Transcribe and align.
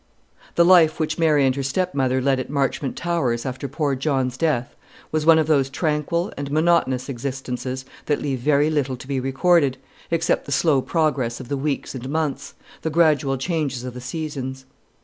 The 0.55 0.65
life 0.65 0.99
which 0.99 1.19
Mary 1.19 1.45
and 1.45 1.55
her 1.55 1.61
stepmother 1.61 2.23
led 2.23 2.39
at 2.39 2.49
Marchmont 2.49 2.95
Towers 2.95 3.45
after 3.45 3.67
poor 3.67 3.93
John's 3.93 4.35
death 4.35 4.75
was 5.11 5.27
one 5.27 5.37
of 5.37 5.45
those 5.45 5.69
tranquil 5.69 6.33
and 6.35 6.49
monotonous 6.49 7.07
existences 7.07 7.85
that 8.07 8.19
leave 8.19 8.39
very 8.39 8.71
little 8.71 8.95
to 8.97 9.07
be 9.07 9.19
recorded, 9.19 9.77
except 10.09 10.45
the 10.47 10.51
slow 10.51 10.81
progress 10.81 11.39
of 11.39 11.49
the 11.49 11.55
weeks 11.55 11.93
and 11.93 12.09
months, 12.09 12.55
the 12.81 12.89
gradual 12.89 13.37
changes 13.37 13.83
of 13.83 13.93
the 13.93 14.01
seasons. 14.01 14.65